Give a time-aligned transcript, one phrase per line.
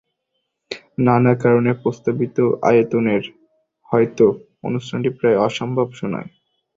[0.99, 2.37] নানা কারণে প্রস্তাবিত
[2.63, 3.15] আয়তনে
[3.91, 4.25] হয়তো
[4.63, 6.29] অনুষ্ঠানটি প্রায় অসম্ভব শুনায়।